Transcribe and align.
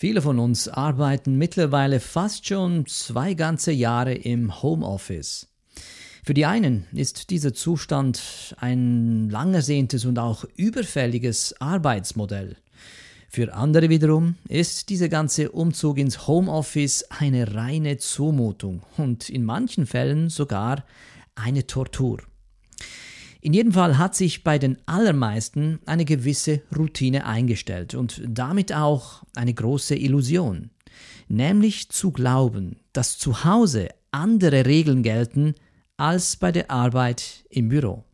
Viele 0.00 0.22
von 0.22 0.38
uns 0.38 0.66
arbeiten 0.66 1.36
mittlerweile 1.36 2.00
fast 2.00 2.46
schon 2.46 2.86
zwei 2.86 3.34
ganze 3.34 3.70
Jahre 3.70 4.14
im 4.14 4.62
Homeoffice. 4.62 5.46
Für 6.24 6.32
die 6.32 6.46
einen 6.46 6.86
ist 6.92 7.28
dieser 7.28 7.52
Zustand 7.52 8.56
ein 8.58 9.28
lang 9.28 9.52
ersehntes 9.52 10.06
und 10.06 10.18
auch 10.18 10.46
überfälliges 10.56 11.60
Arbeitsmodell. 11.60 12.56
Für 13.28 13.52
andere 13.52 13.90
wiederum 13.90 14.36
ist 14.48 14.88
dieser 14.88 15.10
ganze 15.10 15.52
Umzug 15.52 15.98
ins 15.98 16.26
Homeoffice 16.26 17.04
eine 17.10 17.54
reine 17.54 17.98
Zumutung 17.98 18.82
und 18.96 19.28
in 19.28 19.44
manchen 19.44 19.84
Fällen 19.84 20.30
sogar 20.30 20.86
eine 21.34 21.66
Tortur. 21.66 22.22
In 23.42 23.54
jedem 23.54 23.72
Fall 23.72 23.96
hat 23.96 24.14
sich 24.14 24.44
bei 24.44 24.58
den 24.58 24.76
allermeisten 24.84 25.80
eine 25.86 26.04
gewisse 26.04 26.60
Routine 26.76 27.24
eingestellt 27.24 27.94
und 27.94 28.22
damit 28.28 28.74
auch 28.74 29.22
eine 29.34 29.54
große 29.54 29.96
Illusion, 29.96 30.70
nämlich 31.28 31.88
zu 31.88 32.12
glauben, 32.12 32.76
dass 32.92 33.16
zu 33.16 33.44
Hause 33.44 33.88
andere 34.10 34.66
Regeln 34.66 35.02
gelten 35.02 35.54
als 35.96 36.36
bei 36.36 36.52
der 36.52 36.70
Arbeit 36.70 37.44
im 37.48 37.68
Büro. 37.68 38.04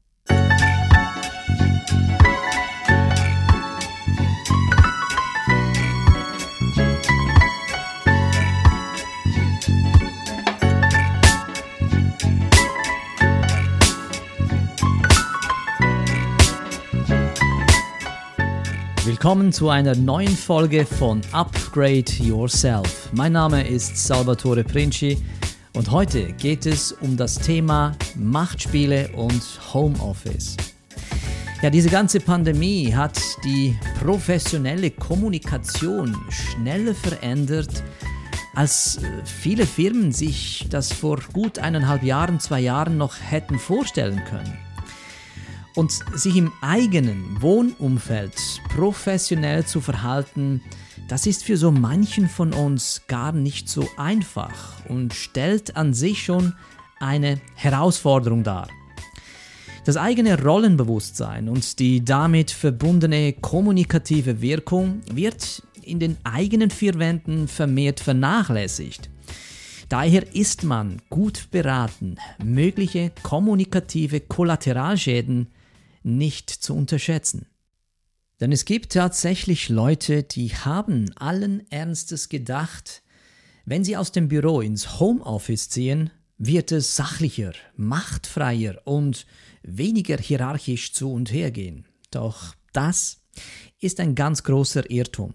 Willkommen 19.27 19.53
zu 19.53 19.71
einer 19.71 19.97
neuen 19.97 20.37
Folge 20.37 20.87
von 20.87 21.21
Upgrade 21.33 22.13
Yourself. 22.21 23.09
Mein 23.13 23.33
Name 23.33 23.67
ist 23.67 23.97
Salvatore 23.97 24.63
Princi 24.63 25.21
und 25.75 25.91
heute 25.91 26.33
geht 26.35 26.65
es 26.65 26.93
um 26.93 27.17
das 27.17 27.35
Thema 27.35 27.97
Machtspiele 28.15 29.09
und 29.17 29.43
Homeoffice. 29.75 30.57
Ja, 31.61 31.71
diese 31.71 31.91
ganze 31.91 32.21
Pandemie 32.21 32.95
hat 32.95 33.21
die 33.43 33.77
professionelle 34.01 34.93
Kommunikation 34.93 36.17
schneller 36.31 36.95
verändert, 36.95 37.83
als 38.55 39.01
viele 39.25 39.67
Firmen 39.67 40.13
sich 40.13 40.69
das 40.71 40.93
vor 40.93 41.19
gut 41.33 41.59
eineinhalb 41.59 42.05
Jahren, 42.05 42.39
zwei 42.39 42.61
Jahren 42.61 42.97
noch 42.97 43.17
hätten 43.21 43.59
vorstellen 43.59 44.23
können 44.31 44.66
und 45.77 45.93
sich 46.15 46.37
im 46.37 46.53
eigenen 46.61 47.41
Wohnumfeld 47.41 48.35
professionell 48.75 49.65
zu 49.65 49.81
verhalten, 49.81 50.63
das 51.09 51.27
ist 51.27 51.45
für 51.45 51.57
so 51.57 51.71
manchen 51.71 52.29
von 52.29 52.53
uns 52.53 53.03
gar 53.07 53.31
nicht 53.31 53.69
so 53.69 53.89
einfach 53.97 54.85
und 54.89 55.15
stellt 55.15 55.77
an 55.77 55.95
sich 55.95 56.25
schon 56.25 56.55
eine 56.99 57.41
Herausforderung 57.55 58.43
dar. 58.43 58.69
Das 59.85 59.97
eigene 59.97 60.43
Rollenbewusstsein 60.43 61.49
und 61.49 61.79
die 61.79 62.05
damit 62.05 62.51
verbundene 62.51 63.35
kommunikative 63.35 64.41
Wirkung 64.41 65.03
wird 65.13 65.63
in 65.83 66.01
den 66.01 66.17
eigenen 66.25 66.71
vier 66.71 66.99
Wänden 66.99 67.47
vermehrt 67.47 68.01
vernachlässigt. 68.01 69.09
Daher 69.89 70.35
ist 70.35 70.65
man 70.65 71.01
gut 71.09 71.49
beraten, 71.53 72.17
mögliche 72.43 73.13
kommunikative 73.23 74.19
Kollateralschäden 74.19 75.47
nicht 76.07 76.51
zu 76.51 76.75
unterschätzen. 76.75 77.47
Denn 78.41 78.53
es 78.53 78.65
gibt 78.65 78.93
tatsächlich 78.93 79.69
Leute, 79.69 80.23
die 80.23 80.55
haben 80.55 81.11
allen 81.17 81.71
Ernstes 81.71 82.29
gedacht, 82.29 83.03
wenn 83.65 83.83
sie 83.83 83.97
aus 83.97 84.13
dem 84.13 84.29
Büro 84.29 84.61
ins 84.61 85.01
Homeoffice 85.01 85.69
ziehen, 85.69 86.11
wird 86.39 86.71
es 86.71 86.95
sachlicher, 86.95 87.53
machtfreier 87.77 88.81
und 88.85 89.27
weniger 89.63 90.19
hierarchisch 90.19 90.93
zu 90.93 91.11
und 91.11 91.33
her 91.33 91.51
gehen. 91.51 91.87
Doch 92.11 92.55
das 92.73 93.23
ist 93.81 93.99
ein 93.99 94.15
ganz 94.15 94.45
großer 94.45 94.89
Irrtum. 94.91 95.35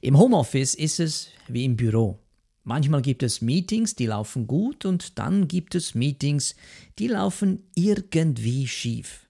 Im 0.00 0.18
Homeoffice 0.18 0.74
ist 0.74 1.00
es 1.00 1.28
wie 1.48 1.64
im 1.64 1.76
Büro. 1.76 2.18
Manchmal 2.64 3.02
gibt 3.02 3.24
es 3.24 3.42
Meetings, 3.42 3.96
die 3.96 4.06
laufen 4.06 4.46
gut 4.46 4.84
und 4.84 5.18
dann 5.18 5.48
gibt 5.48 5.74
es 5.74 5.94
Meetings, 5.94 6.54
die 6.98 7.08
laufen 7.08 7.64
irgendwie 7.74 8.68
schief. 8.68 9.28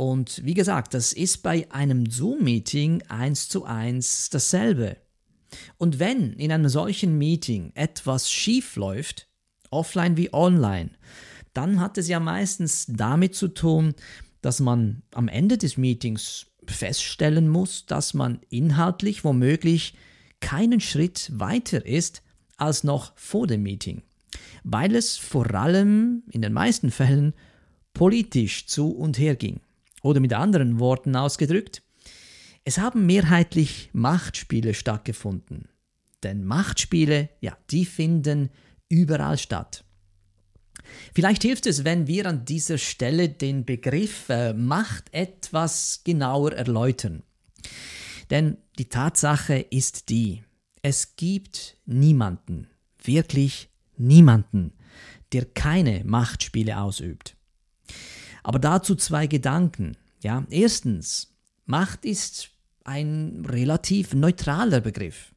Und 0.00 0.40
wie 0.46 0.54
gesagt, 0.54 0.94
das 0.94 1.12
ist 1.12 1.42
bei 1.42 1.70
einem 1.70 2.08
Zoom-Meeting 2.08 3.02
eins 3.10 3.50
zu 3.50 3.66
eins 3.66 4.30
dasselbe. 4.30 4.96
Und 5.76 5.98
wenn 5.98 6.32
in 6.32 6.50
einem 6.50 6.70
solchen 6.70 7.18
Meeting 7.18 7.70
etwas 7.74 8.32
schief 8.32 8.76
läuft, 8.76 9.28
offline 9.68 10.16
wie 10.16 10.32
online, 10.32 10.92
dann 11.52 11.80
hat 11.80 11.98
es 11.98 12.08
ja 12.08 12.18
meistens 12.18 12.86
damit 12.88 13.34
zu 13.34 13.48
tun, 13.48 13.92
dass 14.40 14.58
man 14.58 15.02
am 15.12 15.28
Ende 15.28 15.58
des 15.58 15.76
Meetings 15.76 16.46
feststellen 16.66 17.50
muss, 17.50 17.84
dass 17.84 18.14
man 18.14 18.40
inhaltlich 18.48 19.22
womöglich 19.22 19.92
keinen 20.40 20.80
Schritt 20.80 21.30
weiter 21.34 21.84
ist 21.84 22.22
als 22.56 22.84
noch 22.84 23.12
vor 23.16 23.46
dem 23.46 23.64
Meeting, 23.64 24.00
weil 24.64 24.94
es 24.94 25.18
vor 25.18 25.54
allem 25.54 26.22
in 26.30 26.40
den 26.40 26.54
meisten 26.54 26.90
Fällen 26.90 27.34
politisch 27.92 28.64
zu 28.66 28.92
und 28.92 29.18
her 29.18 29.36
ging. 29.36 29.60
Oder 30.02 30.20
mit 30.20 30.32
anderen 30.32 30.78
Worten 30.78 31.16
ausgedrückt, 31.16 31.82
es 32.64 32.78
haben 32.78 33.06
mehrheitlich 33.06 33.90
Machtspiele 33.92 34.74
stattgefunden. 34.74 35.68
Denn 36.22 36.44
Machtspiele, 36.44 37.30
ja, 37.40 37.56
die 37.70 37.84
finden 37.84 38.50
überall 38.88 39.38
statt. 39.38 39.84
Vielleicht 41.14 41.42
hilft 41.42 41.66
es, 41.66 41.84
wenn 41.84 42.06
wir 42.06 42.26
an 42.26 42.44
dieser 42.44 42.78
Stelle 42.78 43.28
den 43.28 43.64
Begriff 43.64 44.28
äh, 44.28 44.52
Macht 44.52 45.12
etwas 45.12 46.02
genauer 46.04 46.52
erläutern. 46.52 47.22
Denn 48.30 48.58
die 48.78 48.88
Tatsache 48.88 49.58
ist 49.58 50.08
die, 50.08 50.42
es 50.82 51.16
gibt 51.16 51.76
niemanden, 51.84 52.68
wirklich 53.02 53.68
niemanden, 53.96 54.72
der 55.32 55.44
keine 55.44 56.02
Machtspiele 56.04 56.80
ausübt. 56.80 57.36
Aber 58.42 58.58
dazu 58.58 58.94
zwei 58.94 59.26
Gedanken. 59.26 59.96
Ja, 60.22 60.44
erstens, 60.50 61.34
Macht 61.66 62.04
ist 62.04 62.50
ein 62.84 63.46
relativ 63.48 64.14
neutraler 64.14 64.80
Begriff. 64.80 65.32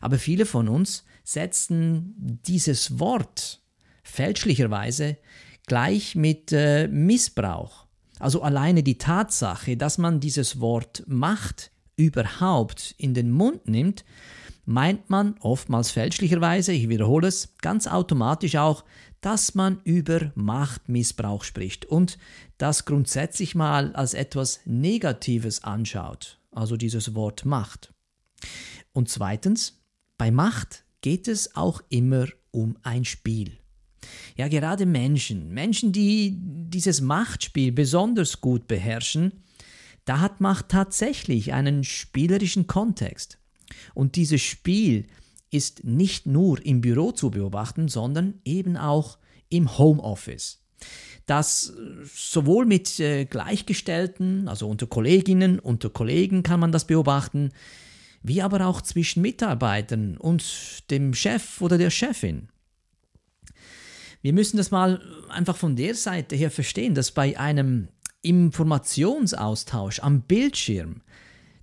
Aber 0.00 0.18
viele 0.18 0.46
von 0.46 0.68
uns 0.68 1.04
setzen 1.24 2.40
dieses 2.46 2.98
Wort 2.98 3.62
fälschlicherweise 4.02 5.16
gleich 5.66 6.16
mit 6.16 6.52
äh, 6.52 6.88
Missbrauch. 6.88 7.86
Also 8.18 8.42
alleine 8.42 8.82
die 8.82 8.98
Tatsache, 8.98 9.76
dass 9.76 9.96
man 9.96 10.20
dieses 10.20 10.60
Wort 10.60 11.04
Macht 11.06 11.70
überhaupt 11.96 12.94
in 12.98 13.14
den 13.14 13.30
Mund 13.30 13.68
nimmt, 13.68 14.04
meint 14.64 15.10
man 15.10 15.36
oftmals 15.40 15.90
fälschlicherweise, 15.90 16.72
ich 16.72 16.88
wiederhole 16.88 17.28
es, 17.28 17.56
ganz 17.58 17.86
automatisch 17.86 18.56
auch, 18.56 18.84
dass 19.20 19.54
man 19.54 19.80
über 19.84 20.32
Machtmissbrauch 20.34 21.44
spricht 21.44 21.84
und 21.84 22.18
das 22.58 22.84
grundsätzlich 22.84 23.54
mal 23.54 23.94
als 23.94 24.14
etwas 24.14 24.60
Negatives 24.64 25.62
anschaut, 25.62 26.38
also 26.50 26.76
dieses 26.76 27.14
Wort 27.14 27.44
Macht. 27.44 27.92
Und 28.92 29.08
zweitens, 29.08 29.80
bei 30.16 30.30
Macht 30.30 30.84
geht 31.02 31.28
es 31.28 31.54
auch 31.54 31.82
immer 31.88 32.26
um 32.50 32.76
ein 32.82 33.04
Spiel. 33.04 33.58
Ja, 34.36 34.48
gerade 34.48 34.86
Menschen, 34.86 35.50
Menschen, 35.50 35.92
die 35.92 36.34
dieses 36.38 37.00
Machtspiel 37.00 37.72
besonders 37.72 38.40
gut 38.40 38.66
beherrschen, 38.66 39.44
da 40.04 40.20
hat 40.20 40.40
Macht 40.40 40.70
tatsächlich 40.70 41.52
einen 41.52 41.84
spielerischen 41.84 42.66
Kontext. 42.66 43.38
Und 43.94 44.16
dieses 44.16 44.40
Spiel 44.40 45.06
ist 45.50 45.84
nicht 45.84 46.26
nur 46.26 46.64
im 46.64 46.80
Büro 46.80 47.12
zu 47.12 47.30
beobachten, 47.30 47.88
sondern 47.88 48.40
eben 48.44 48.76
auch 48.76 49.18
im 49.48 49.78
Homeoffice. 49.78 50.62
Das 51.26 51.72
sowohl 52.12 52.66
mit 52.66 52.98
äh, 52.98 53.24
Gleichgestellten, 53.24 54.48
also 54.48 54.68
unter 54.68 54.86
Kolleginnen, 54.86 55.58
unter 55.58 55.90
Kollegen 55.90 56.42
kann 56.42 56.60
man 56.60 56.72
das 56.72 56.86
beobachten, 56.86 57.50
wie 58.22 58.42
aber 58.42 58.66
auch 58.66 58.80
zwischen 58.80 59.22
Mitarbeitern 59.22 60.16
und 60.16 60.90
dem 60.90 61.14
Chef 61.14 61.60
oder 61.60 61.78
der 61.78 61.90
Chefin. 61.90 62.48
Wir 64.22 64.32
müssen 64.32 64.58
das 64.58 64.70
mal 64.70 65.00
einfach 65.28 65.56
von 65.56 65.76
der 65.76 65.94
Seite 65.94 66.36
her 66.36 66.50
verstehen, 66.50 66.94
dass 66.94 67.12
bei 67.12 67.38
einem 67.38 67.88
Informationsaustausch 68.22 70.00
am 70.00 70.22
Bildschirm 70.22 71.02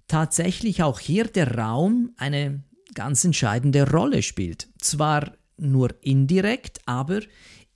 tatsächlich 0.07 0.81
auch 0.81 0.99
hier 0.99 1.25
der 1.25 1.55
Raum 1.55 2.13
eine 2.17 2.63
ganz 2.97 3.23
entscheidende 3.23 3.89
Rolle 3.89 4.23
spielt. 4.23 4.67
Zwar 4.79 5.31
nur 5.57 5.89
indirekt, 6.01 6.79
aber 6.87 7.21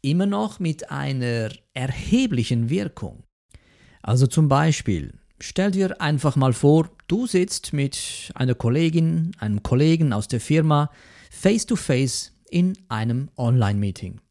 immer 0.02 0.26
noch 0.26 0.60
mit 0.60 0.90
einer 0.90 1.50
erheblichen 1.76 2.72
Wirkung. 2.72 3.24
Also 4.02 4.26
zum 4.26 4.50
Beispiel, 4.50 5.14
stell 5.40 5.70
dir 5.70 6.02
einfach 6.02 6.36
mal 6.36 6.54
vor, 6.54 6.90
Du 7.12 7.28
sitzt 7.28 7.74
mit 7.74 8.32
einer 8.36 8.56
Kollegin, 8.56 9.34
einem 9.38 9.62
Kollegen 9.64 10.14
aus 10.14 10.30
der 10.30 10.40
Firma 10.40 10.90
face 11.30 11.66
to 11.66 11.76
face 11.76 12.32
in 12.50 12.72
einem 12.88 13.28
Online-Meeting. 13.36 14.22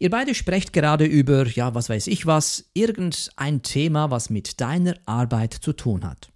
Ihr 0.00 0.10
beide 0.10 0.34
sprecht 0.34 0.72
gerade 0.72 1.04
über, 1.04 1.46
ja, 1.46 1.76
was 1.76 1.88
weiß 1.88 2.08
ich 2.08 2.26
was, 2.26 2.70
irgendein 2.74 3.62
Thema, 3.62 4.10
was 4.10 4.30
mit 4.30 4.60
deiner 4.60 4.96
Arbeit 5.06 5.54
zu 5.54 5.72
tun 5.72 6.04
hat. 6.04 6.32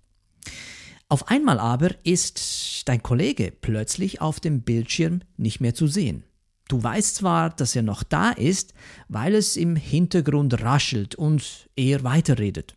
Auf 1.13 1.29
einmal 1.29 1.59
aber 1.59 1.91
ist 2.05 2.89
dein 2.89 3.03
Kollege 3.03 3.53
plötzlich 3.53 4.23
auf 4.23 4.41
dem 4.41 4.63
Bildschirm 4.63 5.21
nicht 5.37 5.61
mehr 5.61 5.75
zu 5.75 5.87
sehen. 5.87 6.25
Du 6.69 6.83
weißt 6.83 7.17
zwar, 7.17 7.51
dass 7.51 7.77
er 7.77 7.83
noch 7.83 8.03
da 8.03 8.31
ist, 8.31 8.73
weil 9.09 9.35
es 9.35 9.59
im 9.59 9.77
Hintergrund 9.77 10.63
raschelt 10.63 11.15
und 11.15 11.69
er 11.77 12.03
weiterredet. 12.03 12.77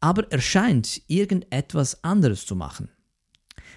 Aber 0.00 0.30
er 0.30 0.42
scheint 0.42 1.00
irgendetwas 1.06 2.04
anderes 2.04 2.44
zu 2.44 2.56
machen. 2.56 2.90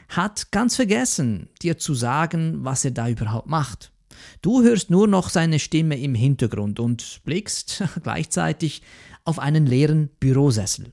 Hat 0.09 0.51
ganz 0.51 0.75
vergessen, 0.75 1.47
dir 1.61 1.77
zu 1.77 1.93
sagen, 1.93 2.65
was 2.65 2.83
er 2.83 2.91
da 2.91 3.07
überhaupt 3.07 3.47
macht. 3.47 3.93
Du 4.41 4.61
hörst 4.61 4.89
nur 4.89 5.07
noch 5.07 5.29
seine 5.29 5.59
Stimme 5.59 5.97
im 5.97 6.15
Hintergrund 6.15 6.81
und 6.81 7.21
blickst 7.23 7.81
gleichzeitig 8.03 8.81
auf 9.23 9.39
einen 9.39 9.65
leeren 9.65 10.09
Bürosessel. 10.19 10.91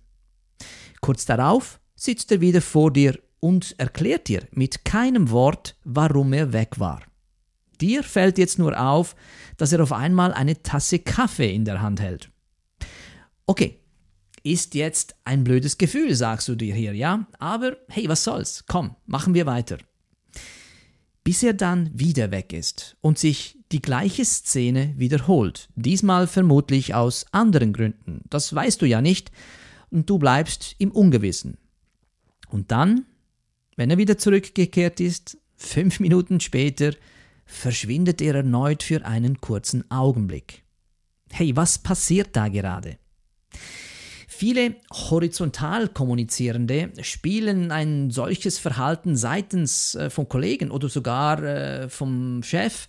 Kurz 1.00 1.24
darauf 1.24 1.79
sitzt 2.00 2.32
er 2.32 2.40
wieder 2.40 2.62
vor 2.62 2.92
dir 2.92 3.18
und 3.40 3.74
erklärt 3.78 4.28
dir 4.28 4.46
mit 4.52 4.84
keinem 4.84 5.30
Wort, 5.30 5.76
warum 5.84 6.32
er 6.32 6.52
weg 6.52 6.78
war. 6.78 7.02
Dir 7.80 8.02
fällt 8.02 8.38
jetzt 8.38 8.58
nur 8.58 8.78
auf, 8.80 9.16
dass 9.56 9.72
er 9.72 9.82
auf 9.82 9.92
einmal 9.92 10.32
eine 10.32 10.62
Tasse 10.62 10.98
Kaffee 10.98 11.54
in 11.54 11.64
der 11.64 11.80
Hand 11.82 12.00
hält. 12.00 12.30
Okay, 13.46 13.80
ist 14.42 14.74
jetzt 14.74 15.16
ein 15.24 15.44
blödes 15.44 15.78
Gefühl, 15.78 16.14
sagst 16.14 16.48
du 16.48 16.54
dir 16.54 16.74
hier, 16.74 16.94
ja? 16.94 17.26
Aber 17.38 17.76
hey, 17.88 18.08
was 18.08 18.24
soll's? 18.24 18.64
Komm, 18.66 18.96
machen 19.06 19.34
wir 19.34 19.46
weiter 19.46 19.78
bis 21.30 21.44
er 21.44 21.54
dann 21.54 21.90
wieder 21.94 22.30
weg 22.30 22.52
ist 22.52 22.96
und 23.00 23.18
sich 23.18 23.56
die 23.72 23.80
gleiche 23.80 24.24
Szene 24.24 24.94
wiederholt, 24.96 25.68
diesmal 25.76 26.26
vermutlich 26.26 26.94
aus 26.94 27.26
anderen 27.30 27.72
Gründen. 27.72 28.22
Das 28.30 28.52
weißt 28.52 28.82
du 28.82 28.86
ja 28.86 29.00
nicht 29.00 29.30
und 29.90 30.10
du 30.10 30.18
bleibst 30.18 30.74
im 30.78 30.90
Ungewissen. 30.90 31.58
Und 32.50 32.70
dann, 32.70 33.06
wenn 33.76 33.90
er 33.90 33.98
wieder 33.98 34.18
zurückgekehrt 34.18 35.00
ist, 35.00 35.38
fünf 35.56 36.00
Minuten 36.00 36.40
später, 36.40 36.92
verschwindet 37.46 38.20
er 38.20 38.36
erneut 38.36 38.82
für 38.82 39.04
einen 39.04 39.40
kurzen 39.40 39.90
Augenblick. 39.90 40.62
Hey, 41.30 41.54
was 41.56 41.78
passiert 41.78 42.34
da 42.34 42.48
gerade? 42.48 42.98
Viele 44.26 44.76
horizontal 44.90 45.88
kommunizierende 45.88 46.92
spielen 47.02 47.70
ein 47.70 48.10
solches 48.10 48.58
Verhalten 48.58 49.14
seitens 49.14 49.94
äh, 49.96 50.08
von 50.08 50.28
Kollegen 50.28 50.70
oder 50.70 50.88
sogar 50.88 51.42
äh, 51.42 51.88
vom 51.90 52.42
Chef 52.42 52.88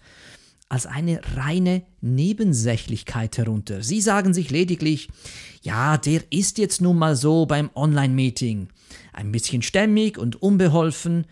als 0.72 0.86
eine 0.86 1.20
reine 1.36 1.84
Nebensächlichkeit 2.00 3.38
herunter. 3.38 3.84
Sie 3.84 4.00
sagen 4.00 4.34
sich 4.34 4.52
lediglich, 4.52 5.10
ja, 5.64 5.98
der 5.98 6.24
ist 6.32 6.58
jetzt 6.60 6.80
nun 6.80 6.98
mal 6.98 7.18
so 7.18 7.46
beim 7.46 7.70
Online-Meeting. 7.76 8.70
Ein 9.12 9.34
bisschen 9.34 9.64
stämmig 9.64 10.18
und 10.18 10.42
unbeholfen. 10.42 11.28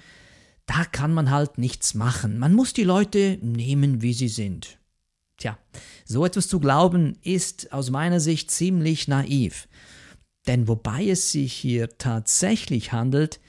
Da 0.65 0.83
kann 0.83 1.13
man 1.13 1.31
halt 1.31 1.57
nichts 1.57 1.93
machen. 1.93 2.37
Man 2.37 2.53
muss 2.53 2.73
die 2.73 2.83
Leute 2.83 3.39
nehmen, 3.41 4.01
wie 4.01 4.11
sie 4.11 4.27
sind. 4.27 4.77
Tja, 5.37 5.57
so 6.03 6.25
etwas 6.25 6.49
zu 6.49 6.59
glauben 6.59 7.17
ist 7.21 7.71
aus 7.71 7.91
meiner 7.91 8.19
Sicht 8.19 8.51
ziemlich 8.51 9.07
naiv. 9.07 9.69
Denn 10.47 10.67
wobei 10.67 11.07
es 11.07 11.31
sich 11.31 11.53
hier 11.53 11.97
tatsächlich 11.97 12.91
handelt, 12.91 13.39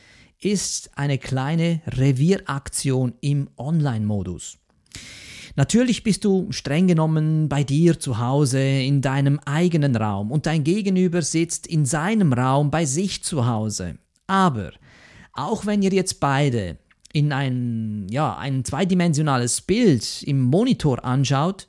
ist 0.40 0.96
eine 0.96 1.18
kleine 1.18 1.82
Revieraktion 1.88 3.14
im 3.20 3.50
Online-Modus. 3.56 4.58
Natürlich 5.60 6.02
bist 6.02 6.24
du 6.24 6.50
streng 6.52 6.86
genommen 6.86 7.50
bei 7.50 7.64
dir 7.64 8.00
zu 8.00 8.16
Hause 8.16 8.58
in 8.62 9.02
deinem 9.02 9.38
eigenen 9.40 9.94
Raum 9.94 10.30
und 10.30 10.46
dein 10.46 10.64
Gegenüber 10.64 11.20
sitzt 11.20 11.66
in 11.66 11.84
seinem 11.84 12.32
Raum 12.32 12.70
bei 12.70 12.86
sich 12.86 13.22
zu 13.24 13.46
Hause. 13.46 13.98
Aber 14.26 14.72
auch 15.34 15.66
wenn 15.66 15.82
ihr 15.82 15.92
jetzt 15.92 16.18
beide 16.18 16.78
in 17.12 17.30
ein, 17.30 18.06
ja, 18.08 18.38
ein 18.38 18.64
zweidimensionales 18.64 19.60
Bild 19.60 20.22
im 20.22 20.40
Monitor 20.40 21.04
anschaut, 21.04 21.68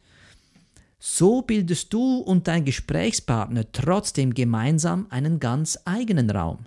so 0.97 1.41
bildest 1.41 1.91
du 1.91 2.19
und 2.19 2.47
dein 2.47 2.63
Gesprächspartner 2.63 3.73
trotzdem 3.73 4.33
gemeinsam 4.33 5.07
einen 5.09 5.41
ganz 5.41 5.77
eigenen 5.83 6.29
Raum. 6.29 6.59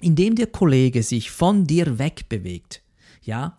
Indem 0.00 0.36
der 0.36 0.46
Kollege 0.46 1.02
sich 1.02 1.32
von 1.32 1.66
dir 1.66 1.98
wegbewegt, 1.98 2.82
ja, 3.20 3.58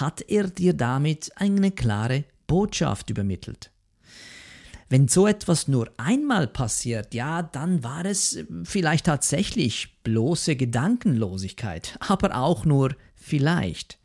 hat 0.00 0.22
er 0.28 0.48
dir 0.48 0.74
damit 0.74 1.30
eine 1.36 1.70
klare 1.70 2.24
Botschaft 2.46 3.10
übermittelt. 3.10 3.70
Wenn 4.88 5.08
so 5.08 5.26
etwas 5.26 5.68
nur 5.68 5.90
einmal 5.96 6.46
passiert, 6.46 7.14
ja, 7.14 7.42
dann 7.42 7.82
war 7.82 8.04
es 8.04 8.44
vielleicht 8.64 9.06
tatsächlich 9.06 10.02
bloße 10.02 10.54
Gedankenlosigkeit, 10.54 11.96
aber 12.00 12.36
auch 12.36 12.66
nur 12.66 12.94
vielleicht. 13.14 13.98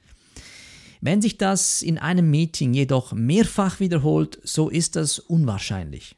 Wenn 1.01 1.21
sich 1.21 1.37
das 1.37 1.81
in 1.81 1.97
einem 1.97 2.31
Meeting 2.31 2.73
jedoch 2.73 3.11
mehrfach 3.11 3.79
wiederholt, 3.79 4.39
so 4.43 4.69
ist 4.69 4.95
das 4.95 5.19
unwahrscheinlich. 5.19 6.15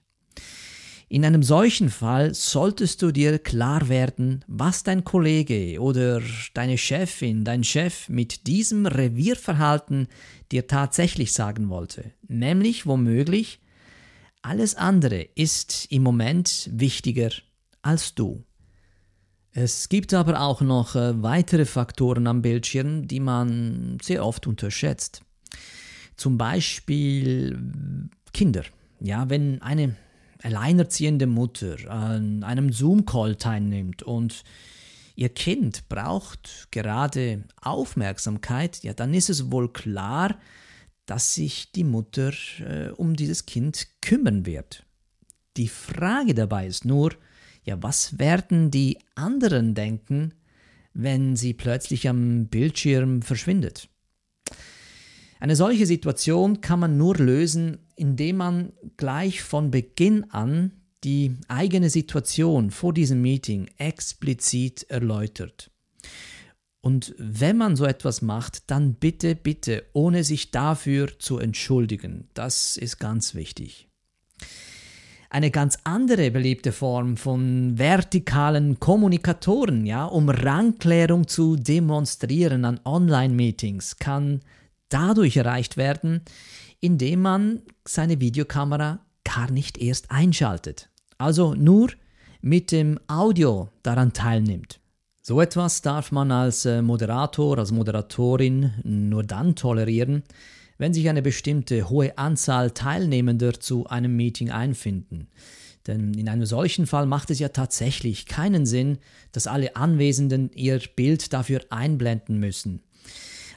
In 1.11 1.25
einem 1.25 1.41
solchen 1.41 1.89
Fall 1.89 2.35
solltest 2.35 3.01
du 3.01 3.11
dir 3.11 3.39
klar 3.39 3.89
werden, 3.89 4.45
was 4.47 4.83
dein 4.83 5.03
Kollege 5.03 5.81
oder 5.81 6.21
deine 6.53 6.77
Chefin, 6.77 7.43
dein 7.43 7.63
Chef 7.63 8.09
mit 8.09 8.45
diesem 8.45 8.85
Revierverhalten 8.85 10.07
dir 10.51 10.67
tatsächlich 10.67 11.33
sagen 11.33 11.69
wollte. 11.69 12.11
Nämlich 12.27 12.85
womöglich, 12.85 13.59
alles 14.43 14.75
andere 14.75 15.27
ist 15.33 15.87
im 15.89 16.03
Moment 16.03 16.69
wichtiger 16.71 17.31
als 17.81 18.13
du. 18.13 18.43
Es 19.51 19.89
gibt 19.89 20.13
aber 20.13 20.39
auch 20.39 20.61
noch 20.61 20.95
äh, 20.95 21.23
weitere 21.23 21.65
Faktoren 21.65 22.27
am 22.27 22.43
Bildschirm, 22.43 23.07
die 23.07 23.19
man 23.19 23.97
sehr 23.99 24.23
oft 24.23 24.45
unterschätzt. 24.45 25.23
Zum 26.15 26.37
Beispiel 26.37 27.59
Kinder. 28.31 28.63
Ja, 28.99 29.27
wenn 29.29 29.59
eine 29.63 29.95
alleinerziehende 30.41 31.27
Mutter 31.27 31.89
an 31.89 32.43
einem 32.43 32.71
Zoom-Call 32.71 33.35
teilnimmt 33.35 34.03
und 34.03 34.43
ihr 35.15 35.29
Kind 35.29 35.89
braucht 35.89 36.67
gerade 36.71 37.43
Aufmerksamkeit, 37.61 38.83
ja, 38.83 38.93
dann 38.93 39.13
ist 39.13 39.29
es 39.29 39.51
wohl 39.51 39.71
klar, 39.71 40.37
dass 41.05 41.33
sich 41.35 41.71
die 41.71 41.83
Mutter 41.83 42.31
äh, 42.59 42.89
um 42.91 43.15
dieses 43.15 43.45
Kind 43.45 43.87
kümmern 44.01 44.45
wird. 44.45 44.85
Die 45.57 45.67
Frage 45.67 46.33
dabei 46.33 46.67
ist 46.67 46.85
nur, 46.85 47.11
ja, 47.63 47.81
was 47.83 48.17
werden 48.17 48.71
die 48.71 48.97
anderen 49.15 49.75
denken, 49.75 50.33
wenn 50.93 51.35
sie 51.35 51.53
plötzlich 51.53 52.07
am 52.07 52.47
Bildschirm 52.47 53.21
verschwindet? 53.21 53.89
Eine 55.39 55.55
solche 55.55 55.85
Situation 55.85 56.61
kann 56.61 56.79
man 56.79 56.97
nur 56.97 57.15
lösen, 57.15 57.79
indem 57.99 58.37
man 58.37 58.73
gleich 58.97 59.41
von 59.41 59.71
Beginn 59.71 60.31
an 60.31 60.71
die 61.03 61.35
eigene 61.47 61.89
Situation 61.89 62.71
vor 62.71 62.93
diesem 62.93 63.21
Meeting 63.21 63.69
explizit 63.77 64.83
erläutert. 64.89 65.71
Und 66.81 67.13
wenn 67.17 67.57
man 67.57 67.75
so 67.75 67.85
etwas 67.85 68.21
macht, 68.21 68.71
dann 68.71 68.95
bitte, 68.95 69.35
bitte, 69.35 69.85
ohne 69.93 70.23
sich 70.23 70.51
dafür 70.51 71.19
zu 71.19 71.37
entschuldigen. 71.37 72.29
Das 72.33 72.77
ist 72.77 72.99
ganz 72.99 73.35
wichtig. 73.35 73.87
Eine 75.29 75.51
ganz 75.51 75.77
andere 75.83 76.31
beliebte 76.31 76.71
Form 76.71 77.17
von 77.17 77.77
vertikalen 77.77 78.79
Kommunikatoren, 78.79 79.85
ja, 79.85 80.05
um 80.05 80.29
Rangklärung 80.29 81.27
zu 81.27 81.55
demonstrieren 81.55 82.65
an 82.65 82.79
Online-Meetings, 82.83 83.97
kann 83.97 84.39
dadurch 84.87 85.37
erreicht 85.37 85.77
werden, 85.77 86.21
indem 86.81 87.21
man 87.21 87.61
seine 87.85 88.19
Videokamera 88.19 88.99
gar 89.23 89.51
nicht 89.51 89.77
erst 89.77 90.11
einschaltet. 90.11 90.89
Also 91.17 91.53
nur 91.53 91.89
mit 92.41 92.71
dem 92.71 92.99
Audio 93.07 93.69
daran 93.83 94.13
teilnimmt. 94.13 94.79
So 95.21 95.41
etwas 95.41 95.81
darf 95.81 96.11
man 96.11 96.31
als 96.31 96.65
äh, 96.65 96.81
Moderator, 96.81 97.57
als 97.57 97.71
Moderatorin 97.71 98.71
nur 98.83 99.23
dann 99.23 99.55
tolerieren, 99.55 100.23
wenn 100.77 100.93
sich 100.93 101.09
eine 101.09 101.21
bestimmte 101.21 101.89
hohe 101.89 102.17
Anzahl 102.17 102.71
Teilnehmender 102.71 103.59
zu 103.59 103.85
einem 103.87 104.15
Meeting 104.15 104.49
einfinden. 104.49 105.27
Denn 105.85 106.13
in 106.13 106.29
einem 106.29 106.45
solchen 106.45 106.87
Fall 106.87 107.05
macht 107.05 107.29
es 107.29 107.39
ja 107.39 107.49
tatsächlich 107.49 108.25
keinen 108.25 108.65
Sinn, 108.65 108.97
dass 109.31 109.47
alle 109.47 109.75
Anwesenden 109.75 110.49
ihr 110.53 110.79
Bild 110.95 111.33
dafür 111.33 111.61
einblenden 111.69 112.39
müssen. 112.39 112.81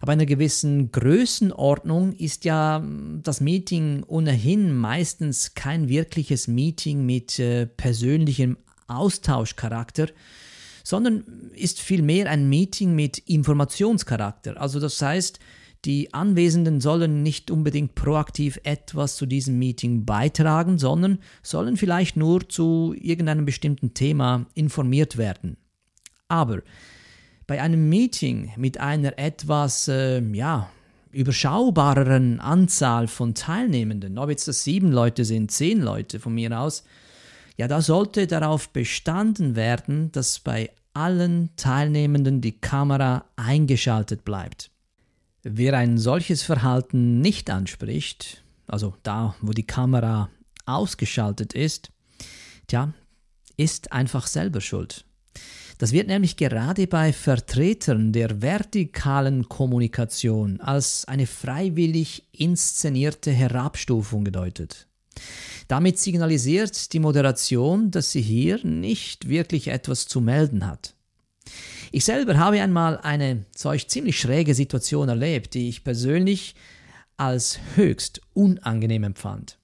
Aber 0.02 0.10
einer 0.12 0.26
gewissen 0.26 0.90
Größenordnung 0.90 2.12
ist 2.14 2.44
ja 2.44 2.84
das 3.22 3.40
Meeting 3.40 4.02
ohnehin 4.08 4.74
meistens 4.76 5.54
kein 5.54 5.88
wirkliches 5.88 6.48
Meeting 6.48 7.06
mit 7.06 7.38
äh, 7.38 7.66
persönlichem 7.66 8.56
Austauschcharakter, 8.88 10.08
sondern 10.82 11.22
ist 11.54 11.80
vielmehr 11.80 12.28
ein 12.28 12.48
Meeting 12.48 12.96
mit 12.96 13.18
Informationscharakter. 13.18 14.60
Also 14.60 14.80
das 14.80 15.00
heißt, 15.00 15.38
die 15.84 16.12
Anwesenden 16.12 16.80
sollen 16.80 17.22
nicht 17.22 17.52
unbedingt 17.52 17.94
proaktiv 17.94 18.58
etwas 18.64 19.14
zu 19.14 19.24
diesem 19.24 19.56
Meeting 19.60 20.04
beitragen, 20.04 20.78
sondern 20.78 21.20
sollen 21.44 21.76
vielleicht 21.76 22.16
nur 22.16 22.48
zu 22.48 22.92
irgendeinem 22.98 23.44
bestimmten 23.44 23.94
Thema 23.94 24.46
informiert 24.54 25.16
werden. 25.16 25.58
Aber 26.26 26.62
bei 27.52 27.60
einem 27.60 27.90
Meeting 27.90 28.50
mit 28.56 28.80
einer 28.80 29.18
etwas, 29.18 29.86
äh, 29.86 30.22
ja, 30.32 30.70
überschaubareren 31.10 32.40
Anzahl 32.40 33.08
von 33.08 33.34
Teilnehmenden, 33.34 34.16
ob 34.16 34.30
jetzt 34.30 34.48
das 34.48 34.64
sieben 34.64 34.90
Leute 34.90 35.26
sind, 35.26 35.50
zehn 35.50 35.82
Leute 35.82 36.18
von 36.18 36.32
mir 36.34 36.58
aus, 36.58 36.82
ja, 37.58 37.68
da 37.68 37.82
sollte 37.82 38.26
darauf 38.26 38.70
bestanden 38.70 39.54
werden, 39.54 40.10
dass 40.12 40.40
bei 40.40 40.70
allen 40.94 41.50
Teilnehmenden 41.56 42.40
die 42.40 42.58
Kamera 42.58 43.26
eingeschaltet 43.36 44.24
bleibt. 44.24 44.70
Wer 45.42 45.76
ein 45.76 45.98
solches 45.98 46.40
Verhalten 46.40 47.20
nicht 47.20 47.50
anspricht, 47.50 48.42
also 48.66 48.94
da, 49.02 49.34
wo 49.42 49.52
die 49.52 49.66
Kamera 49.66 50.30
ausgeschaltet 50.64 51.52
ist, 51.52 51.90
tja, 52.66 52.94
ist 53.58 53.92
einfach 53.92 54.26
selber 54.26 54.62
schuld. 54.62 55.04
Das 55.82 55.90
wird 55.90 56.06
nämlich 56.06 56.36
gerade 56.36 56.86
bei 56.86 57.12
Vertretern 57.12 58.12
der 58.12 58.40
vertikalen 58.40 59.48
Kommunikation 59.48 60.60
als 60.60 61.06
eine 61.06 61.26
freiwillig 61.26 62.22
inszenierte 62.30 63.32
Herabstufung 63.32 64.22
gedeutet. 64.22 64.86
Damit 65.66 65.98
signalisiert 65.98 66.92
die 66.92 67.00
Moderation, 67.00 67.90
dass 67.90 68.12
sie 68.12 68.20
hier 68.20 68.64
nicht 68.64 69.28
wirklich 69.28 69.66
etwas 69.66 70.06
zu 70.06 70.20
melden 70.20 70.68
hat. 70.68 70.94
Ich 71.90 72.04
selber 72.04 72.38
habe 72.38 72.62
einmal 72.62 72.98
eine 72.98 73.44
solch 73.52 73.88
ziemlich 73.88 74.20
schräge 74.20 74.54
Situation 74.54 75.08
erlebt, 75.08 75.52
die 75.54 75.68
ich 75.68 75.82
persönlich 75.82 76.54
als 77.16 77.58
höchst 77.74 78.20
unangenehm 78.34 79.02
empfand. 79.02 79.58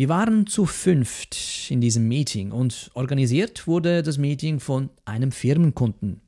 Wir 0.00 0.08
waren 0.08 0.46
zu 0.46 0.64
fünft 0.64 1.36
in 1.68 1.82
diesem 1.82 2.08
Meeting 2.08 2.52
und 2.52 2.90
organisiert 2.94 3.66
wurde 3.66 4.02
das 4.02 4.16
Meeting 4.16 4.58
von 4.58 4.88
einem 5.04 5.30
Firmenkunden. 5.30 6.22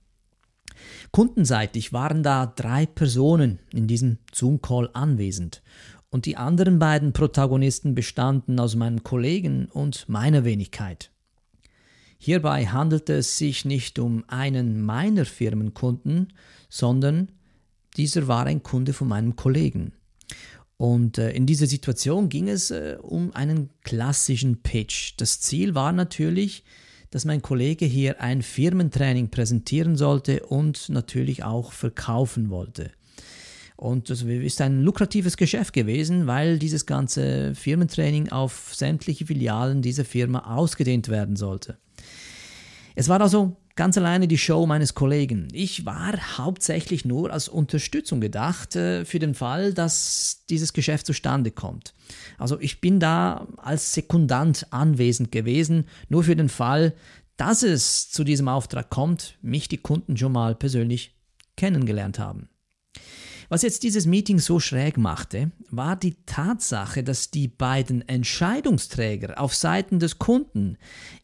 Kundenseitig 1.10 1.90
waren 1.94 2.22
da 2.22 2.44
drei 2.44 2.84
Personen 2.84 3.60
in 3.72 3.86
diesem 3.86 4.18
Zoom-Call 4.30 4.90
anwesend 4.92 5.62
und 6.10 6.26
die 6.26 6.36
anderen 6.36 6.80
beiden 6.80 7.14
Protagonisten 7.14 7.94
bestanden 7.94 8.60
aus 8.60 8.76
meinen 8.76 9.04
Kollegen 9.04 9.70
und 9.70 10.06
meiner 10.06 10.44
Wenigkeit. 10.44 11.10
Hierbei 12.18 12.66
handelte 12.66 13.14
es 13.14 13.38
sich 13.38 13.64
nicht 13.64 13.98
um 13.98 14.22
einen 14.28 14.84
meiner 14.84 15.24
Firmenkunden, 15.24 16.34
sondern 16.68 17.32
dieser 17.96 18.28
war 18.28 18.44
ein 18.44 18.62
Kunde 18.62 18.92
von 18.92 19.08
meinem 19.08 19.34
Kollegen. 19.34 19.94
Und 20.82 21.16
äh, 21.16 21.30
in 21.30 21.46
dieser 21.46 21.68
Situation 21.68 22.28
ging 22.28 22.48
es 22.48 22.72
äh, 22.72 22.96
um 23.00 23.32
einen 23.36 23.70
klassischen 23.84 24.62
Pitch. 24.62 25.12
Das 25.16 25.40
Ziel 25.40 25.76
war 25.76 25.92
natürlich, 25.92 26.64
dass 27.12 27.24
mein 27.24 27.40
Kollege 27.40 27.84
hier 27.84 28.20
ein 28.20 28.42
Firmentraining 28.42 29.28
präsentieren 29.28 29.96
sollte 29.96 30.44
und 30.44 30.88
natürlich 30.88 31.44
auch 31.44 31.70
verkaufen 31.70 32.50
wollte. 32.50 32.90
Und 33.76 34.10
das 34.10 34.22
ist 34.22 34.60
ein 34.60 34.82
lukratives 34.82 35.36
Geschäft 35.36 35.72
gewesen, 35.72 36.26
weil 36.26 36.58
dieses 36.58 36.84
ganze 36.84 37.54
Firmentraining 37.54 38.30
auf 38.30 38.72
sämtliche 38.74 39.26
Filialen 39.26 39.82
dieser 39.82 40.04
Firma 40.04 40.52
ausgedehnt 40.56 41.08
werden 41.08 41.36
sollte. 41.36 41.78
Es 42.94 43.08
war 43.08 43.20
also 43.20 43.56
ganz 43.74 43.96
alleine 43.96 44.28
die 44.28 44.38
Show 44.38 44.66
meines 44.66 44.94
Kollegen. 44.94 45.48
Ich 45.52 45.86
war 45.86 46.38
hauptsächlich 46.38 47.04
nur 47.04 47.32
als 47.32 47.48
Unterstützung 47.48 48.20
gedacht 48.20 48.76
äh, 48.76 49.04
für 49.04 49.18
den 49.18 49.34
Fall, 49.34 49.72
dass 49.72 50.44
dieses 50.50 50.72
Geschäft 50.72 51.06
zustande 51.06 51.50
kommt. 51.50 51.94
Also 52.38 52.60
ich 52.60 52.80
bin 52.80 53.00
da 53.00 53.46
als 53.56 53.94
Sekundant 53.94 54.66
anwesend 54.70 55.32
gewesen, 55.32 55.86
nur 56.08 56.24
für 56.24 56.36
den 56.36 56.48
Fall, 56.48 56.94
dass 57.36 57.62
es 57.62 58.10
zu 58.10 58.24
diesem 58.24 58.48
Auftrag 58.48 58.90
kommt, 58.90 59.38
mich 59.42 59.68
die 59.68 59.78
Kunden 59.78 60.16
schon 60.16 60.32
mal 60.32 60.54
persönlich 60.54 61.16
kennengelernt 61.56 62.18
haben. 62.18 62.48
Was 63.48 63.62
jetzt 63.62 63.82
dieses 63.82 64.06
Meeting 64.06 64.38
so 64.38 64.60
schräg 64.60 64.96
machte, 64.96 65.52
war 65.68 65.96
die 65.96 66.16
Tatsache, 66.24 67.02
dass 67.02 67.30
die 67.30 67.48
beiden 67.48 68.06
Entscheidungsträger 68.08 69.38
auf 69.38 69.54
Seiten 69.54 69.98
des 69.98 70.18
Kunden 70.18 70.78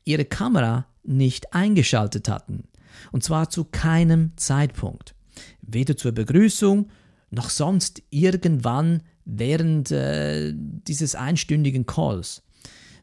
ihre 0.05 0.27
Kamera 0.27 0.87
nicht 1.09 1.55
eingeschaltet 1.55 2.29
hatten. 2.29 2.65
Und 3.13 3.25
zwar 3.25 3.51
zu 3.51 3.65
keinem 3.65 4.33
Zeitpunkt. 4.37 5.15
Weder 5.63 5.97
zur 5.97 6.13
Begrüßung 6.13 6.89
noch 7.31 7.51
sonst 7.51 8.03
irgendwann 8.11 9.03
während 9.25 9.91
äh, 9.91 10.53
dieses 10.55 11.15
einstündigen 11.15 11.87
Calls. 11.87 12.43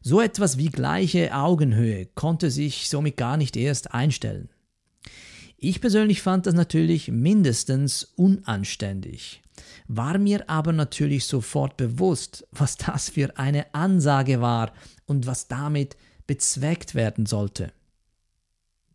So 0.02 0.20
etwas 0.20 0.58
wie 0.58 0.68
gleiche 0.68 1.34
Augenhöhe 1.34 2.06
konnte 2.06 2.50
sich 2.50 2.88
somit 2.88 3.16
gar 3.16 3.36
nicht 3.36 3.56
erst 3.56 3.92
einstellen. 3.94 4.48
Ich 5.58 5.80
persönlich 5.80 6.22
fand 6.22 6.46
das 6.46 6.54
natürlich 6.54 7.10
mindestens 7.10 8.04
unanständig, 8.16 9.42
war 9.88 10.18
mir 10.18 10.50
aber 10.50 10.72
natürlich 10.72 11.24
sofort 11.24 11.76
bewusst, 11.76 12.46
was 12.52 12.76
das 12.76 13.08
für 13.08 13.38
eine 13.38 13.74
Ansage 13.74 14.40
war 14.40 14.72
und 15.06 15.26
was 15.26 15.48
damit 15.48 15.96
bezweckt 16.26 16.94
werden 16.94 17.24
sollte. 17.24 17.72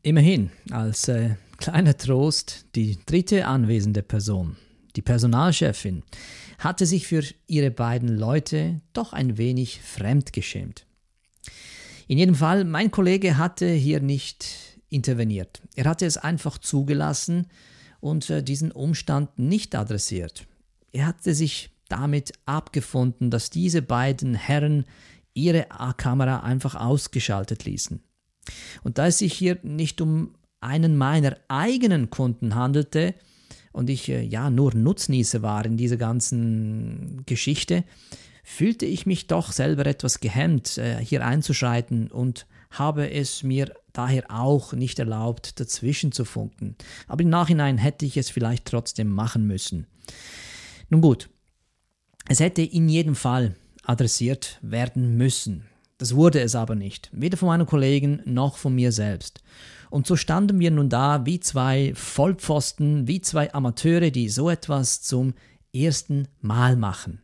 Immerhin, 0.03 0.49
als 0.71 1.07
äh, 1.09 1.35
kleiner 1.57 1.95
Trost, 1.95 2.65
die 2.75 2.97
dritte 3.05 3.45
anwesende 3.45 4.01
Person, 4.01 4.57
die 4.95 5.03
Personalchefin, 5.03 6.01
hatte 6.57 6.87
sich 6.87 7.05
für 7.05 7.23
ihre 7.45 7.69
beiden 7.69 8.09
Leute 8.09 8.81
doch 8.93 9.13
ein 9.13 9.37
wenig 9.37 9.79
fremdgeschämt. 9.81 10.87
In 12.07 12.17
jedem 12.17 12.33
Fall, 12.33 12.65
mein 12.65 12.89
Kollege 12.89 13.37
hatte 13.37 13.69
hier 13.69 13.99
nicht 14.01 14.79
interveniert. 14.89 15.61
Er 15.75 15.85
hatte 15.85 16.07
es 16.07 16.17
einfach 16.17 16.57
zugelassen 16.57 17.47
und 17.99 18.27
äh, 18.31 18.41
diesen 18.41 18.71
Umstand 18.71 19.37
nicht 19.37 19.75
adressiert. 19.75 20.47
Er 20.91 21.05
hatte 21.05 21.35
sich 21.35 21.69
damit 21.89 22.33
abgefunden, 22.45 23.29
dass 23.29 23.51
diese 23.51 23.83
beiden 23.83 24.33
Herren 24.33 24.85
ihre 25.33 25.67
Kamera 25.97 26.39
einfach 26.39 26.73
ausgeschaltet 26.75 27.65
ließen. 27.65 28.01
Und 28.83 28.97
da 28.97 29.07
es 29.07 29.19
sich 29.19 29.33
hier 29.33 29.57
nicht 29.63 30.01
um 30.01 30.35
einen 30.59 30.95
meiner 30.95 31.37
eigenen 31.47 32.09
Kunden 32.09 32.55
handelte 32.55 33.15
und 33.71 33.89
ich 33.89 34.09
äh, 34.09 34.21
ja 34.21 34.49
nur 34.49 34.73
Nutznießer 34.73 35.41
war 35.41 35.65
in 35.65 35.77
dieser 35.77 35.97
ganzen 35.97 37.23
Geschichte, 37.25 37.83
fühlte 38.43 38.85
ich 38.85 39.05
mich 39.05 39.27
doch 39.27 39.51
selber 39.51 39.85
etwas 39.85 40.19
gehemmt, 40.19 40.77
äh, 40.77 41.03
hier 41.03 41.25
einzuschreiten 41.25 42.11
und 42.11 42.47
habe 42.69 43.11
es 43.11 43.43
mir 43.43 43.73
daher 43.93 44.25
auch 44.29 44.73
nicht 44.73 44.99
erlaubt, 44.99 45.59
dazwischen 45.59 46.11
zu 46.11 46.25
funken. 46.25 46.75
Aber 47.07 47.21
im 47.21 47.29
Nachhinein 47.29 47.77
hätte 47.77 48.05
ich 48.05 48.17
es 48.17 48.29
vielleicht 48.29 48.65
trotzdem 48.65 49.09
machen 49.09 49.45
müssen. 49.47 49.87
Nun 50.89 51.01
gut, 51.01 51.29
es 52.27 52.39
hätte 52.39 52.61
in 52.61 52.87
jedem 52.87 53.15
Fall 53.15 53.55
adressiert 53.83 54.59
werden 54.61 55.17
müssen. 55.17 55.67
Das 56.01 56.15
wurde 56.15 56.41
es 56.41 56.55
aber 56.55 56.73
nicht, 56.73 57.11
weder 57.13 57.37
von 57.37 57.49
meinen 57.49 57.67
Kollegen 57.67 58.23
noch 58.25 58.57
von 58.57 58.73
mir 58.73 58.91
selbst. 58.91 59.43
Und 59.91 60.07
so 60.07 60.15
standen 60.15 60.59
wir 60.59 60.71
nun 60.71 60.89
da 60.89 61.27
wie 61.27 61.39
zwei 61.39 61.93
Vollpfosten, 61.93 63.07
wie 63.07 63.21
zwei 63.21 63.53
Amateure, 63.53 64.09
die 64.09 64.27
so 64.27 64.49
etwas 64.49 65.03
zum 65.03 65.35
ersten 65.71 66.27
Mal 66.39 66.75
machen. 66.75 67.21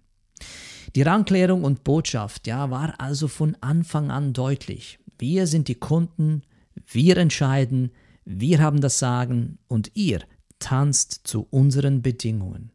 Die 0.96 1.02
Rangklärung 1.02 1.64
und 1.64 1.84
Botschaft, 1.84 2.46
ja, 2.46 2.70
war 2.70 2.94
also 3.00 3.28
von 3.28 3.58
Anfang 3.62 4.12
an 4.12 4.34
deutlich. 4.34 5.00
Wir 5.18 5.48
sind 5.48 5.70
die 5.70 5.80
Kunden, 5.80 6.44
wir 6.86 7.18
entscheiden, 7.18 7.90
wir 8.26 8.60
haben 8.60 8.80
das 8.80 9.00
Sagen 9.00 9.58
und 9.68 9.90
ihr 9.96 10.20
tanzt 10.60 11.22
zu 11.24 11.48
unseren 11.50 12.04
Bedingungen. 12.04 12.70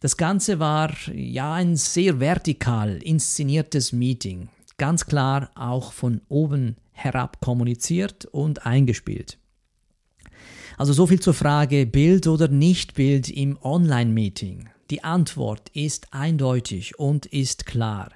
Das 0.00 0.18
Ganze 0.18 0.58
war 0.58 0.92
ja 1.10 1.54
ein 1.54 1.76
sehr 1.76 2.20
vertikal 2.20 3.02
inszeniertes 3.02 3.94
Meeting 3.94 4.50
ganz 4.78 5.06
klar 5.06 5.50
auch 5.54 5.92
von 5.92 6.22
oben 6.28 6.76
herab 6.92 7.40
kommuniziert 7.40 8.24
und 8.24 8.66
eingespielt. 8.66 9.38
Also 10.76 10.92
so 10.92 11.06
viel 11.06 11.20
zur 11.20 11.34
Frage 11.34 11.86
Bild 11.86 12.26
oder 12.26 12.48
nicht 12.48 12.94
Bild 12.94 13.28
im 13.28 13.58
Online-Meeting. 13.60 14.68
Die 14.90 15.04
Antwort 15.04 15.68
ist 15.74 16.14
eindeutig 16.14 16.98
und 16.98 17.26
ist 17.26 17.66
klar. 17.66 18.12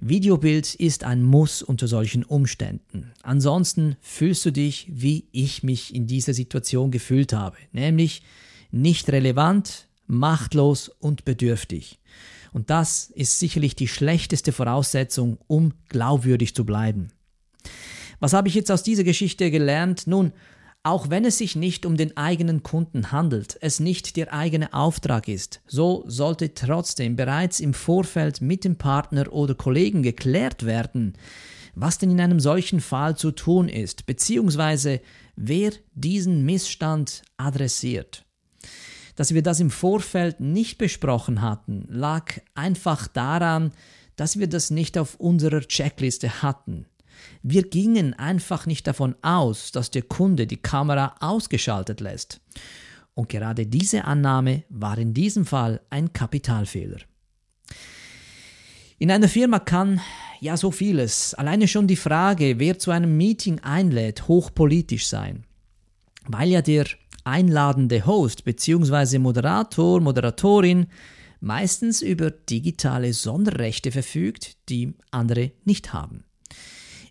Videobild 0.00 0.74
ist 0.74 1.04
ein 1.04 1.22
Muss 1.22 1.62
unter 1.62 1.86
solchen 1.86 2.24
Umständen. 2.24 3.12
Ansonsten 3.22 3.96
fühlst 4.00 4.44
du 4.44 4.50
dich, 4.50 4.88
wie 4.90 5.26
ich 5.32 5.62
mich 5.62 5.94
in 5.94 6.06
dieser 6.06 6.34
Situation 6.34 6.90
gefühlt 6.90 7.32
habe, 7.32 7.56
nämlich 7.72 8.22
nicht 8.70 9.10
relevant, 9.10 9.86
machtlos 10.06 10.88
und 10.88 11.24
bedürftig. 11.24 12.00
Und 12.52 12.70
das 12.70 13.10
ist 13.14 13.38
sicherlich 13.38 13.74
die 13.74 13.88
schlechteste 13.88 14.52
Voraussetzung, 14.52 15.38
um 15.46 15.72
glaubwürdig 15.88 16.54
zu 16.54 16.64
bleiben. 16.64 17.10
Was 18.20 18.34
habe 18.34 18.48
ich 18.48 18.54
jetzt 18.54 18.70
aus 18.70 18.82
dieser 18.82 19.04
Geschichte 19.04 19.50
gelernt? 19.50 20.06
Nun, 20.06 20.32
Auch 20.84 21.10
wenn 21.10 21.24
es 21.24 21.38
sich 21.38 21.54
nicht 21.54 21.86
um 21.86 21.96
den 21.96 22.16
eigenen 22.16 22.64
Kunden 22.64 23.12
handelt, 23.12 23.56
es 23.60 23.78
nicht 23.78 24.16
der 24.16 24.32
eigene 24.32 24.74
Auftrag 24.74 25.28
ist, 25.28 25.60
so 25.68 26.02
sollte 26.08 26.54
trotzdem 26.54 27.14
bereits 27.14 27.60
im 27.60 27.72
Vorfeld 27.72 28.40
mit 28.40 28.64
dem 28.64 28.76
Partner 28.76 29.32
oder 29.32 29.54
Kollegen 29.54 30.02
geklärt 30.02 30.66
werden, 30.66 31.12
was 31.76 31.98
denn 31.98 32.10
in 32.10 32.20
einem 32.20 32.40
solchen 32.40 32.80
Fall 32.80 33.16
zu 33.16 33.30
tun 33.30 33.68
ist, 33.68 34.06
beziehungsweise 34.06 35.00
wer 35.36 35.70
diesen 35.94 36.44
Missstand 36.44 37.22
adressiert. 37.36 38.24
Dass 39.16 39.34
wir 39.34 39.42
das 39.42 39.60
im 39.60 39.70
Vorfeld 39.70 40.40
nicht 40.40 40.78
besprochen 40.78 41.42
hatten, 41.42 41.84
lag 41.88 42.40
einfach 42.54 43.08
daran, 43.08 43.72
dass 44.16 44.38
wir 44.38 44.48
das 44.48 44.70
nicht 44.70 44.98
auf 44.98 45.16
unserer 45.16 45.60
Checkliste 45.60 46.42
hatten. 46.42 46.86
Wir 47.42 47.62
gingen 47.62 48.14
einfach 48.14 48.66
nicht 48.66 48.86
davon 48.86 49.14
aus, 49.22 49.72
dass 49.72 49.90
der 49.90 50.02
Kunde 50.02 50.46
die 50.46 50.56
Kamera 50.56 51.14
ausgeschaltet 51.20 52.00
lässt. 52.00 52.40
Und 53.14 53.28
gerade 53.28 53.66
diese 53.66 54.04
Annahme 54.04 54.64
war 54.68 54.96
in 54.98 55.12
diesem 55.12 55.44
Fall 55.44 55.80
ein 55.90 56.12
Kapitalfehler. 56.12 56.98
In 58.98 59.10
einer 59.10 59.28
Firma 59.28 59.58
kann 59.58 60.00
ja 60.40 60.56
so 60.56 60.70
vieles, 60.70 61.34
alleine 61.34 61.68
schon 61.68 61.86
die 61.86 61.96
Frage, 61.96 62.58
wer 62.58 62.78
zu 62.78 62.90
einem 62.90 63.16
Meeting 63.16 63.60
einlädt, 63.60 64.28
hochpolitisch 64.28 65.06
sein. 65.06 65.44
Weil 66.26 66.50
ja 66.50 66.62
der 66.62 66.86
einladende 67.24 68.06
Host 68.06 68.44
bzw. 68.44 69.18
Moderator, 69.18 70.00
Moderatorin 70.00 70.86
meistens 71.40 72.02
über 72.02 72.30
digitale 72.30 73.12
Sonderrechte 73.12 73.90
verfügt, 73.90 74.56
die 74.68 74.94
andere 75.10 75.52
nicht 75.64 75.92
haben. 75.92 76.24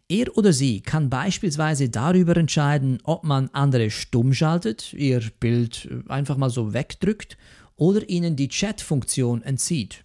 Er 0.07 0.37
oder 0.37 0.51
sie 0.51 0.81
kann 0.81 1.09
beispielsweise 1.09 1.89
darüber 1.89 2.35
entscheiden, 2.35 2.99
ob 3.03 3.23
man 3.23 3.49
andere 3.53 3.89
stumm 3.89 4.33
schaltet, 4.33 4.93
ihr 4.93 5.21
Bild 5.39 5.87
einfach 6.07 6.35
mal 6.35 6.49
so 6.49 6.73
wegdrückt 6.73 7.37
oder 7.75 8.07
ihnen 8.09 8.35
die 8.35 8.49
Chat-Funktion 8.49 9.41
entzieht. 9.41 10.03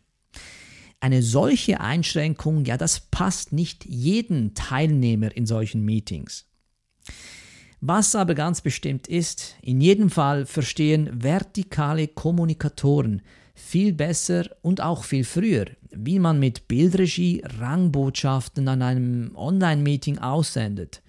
Eine 1.00 1.22
solche 1.22 1.80
Einschränkung, 1.80 2.64
ja, 2.64 2.76
das 2.76 3.00
passt 3.00 3.52
nicht 3.52 3.84
jedem 3.84 4.54
Teilnehmer 4.54 5.36
in 5.36 5.44
solchen 5.44 5.84
Meetings. 5.84 6.46
Was 7.88 8.16
aber 8.16 8.34
ganz 8.34 8.62
bestimmt 8.62 9.06
ist, 9.06 9.54
in 9.62 9.80
jedem 9.80 10.10
Fall 10.10 10.44
verstehen 10.44 11.08
vertikale 11.22 12.08
Kommunikatoren 12.08 13.22
viel 13.54 13.92
besser 13.92 14.46
und 14.60 14.80
auch 14.80 15.04
viel 15.04 15.22
früher, 15.22 15.66
wie 15.92 16.18
man 16.18 16.40
mit 16.40 16.66
Bildregie 16.66 17.44
Rangbotschaften 17.60 18.66
an 18.66 18.82
einem 18.82 19.36
Online-Meeting 19.36 20.18
aussendet. 20.18 21.00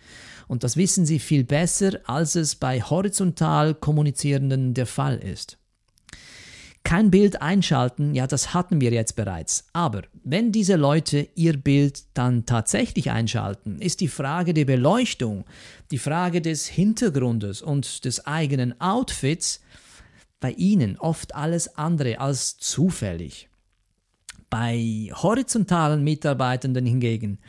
Und 0.48 0.64
das 0.64 0.78
wissen 0.78 1.08
sie 1.08 1.18
viel 1.18 1.46
besser, 1.46 2.00
als 2.06 2.36
es 2.36 2.54
bei 2.54 2.80
horizontal 2.80 3.74
kommunizierenden 3.74 4.76
der 4.76 4.86
Fall 4.86 5.18
ist. 5.18 5.58
Kein 6.88 7.12
Bild 7.12 7.42
einschalten, 7.42 8.16
ja, 8.16 8.28
das 8.28 8.54
hatten 8.54 8.80
wir 8.80 8.92
jetzt 8.92 9.18
bereits. 9.18 9.66
Aber 9.74 10.04
wenn 10.24 10.54
diese 10.54 10.78
Leute 10.78 11.28
ihr 11.36 11.58
Bild 11.58 12.06
dann 12.14 12.46
tatsächlich 12.46 13.12
einschalten, 13.12 13.82
ist 13.82 14.00
die 14.00 14.08
Frage 14.08 14.54
der 14.54 14.64
Beleuchtung, 14.64 15.44
die 15.92 15.98
Frage 15.98 16.42
des 16.42 16.66
Hintergrundes 16.66 17.62
und 17.62 18.06
des 18.06 18.26
eigenen 18.26 18.80
Outfits 18.80 19.60
bei 20.40 20.52
ihnen 20.52 20.98
oft 20.98 21.36
alles 21.36 21.76
andere 21.78 22.22
als 22.22 22.58
zufällig. 22.58 23.50
Bei 24.50 25.12
horizontalen 25.12 26.06
Mitarbeitenden 26.06 26.86
hingegen 26.86 27.40